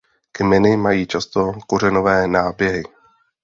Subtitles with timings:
[0.31, 2.83] Kmeny mají často kořenové náběhy.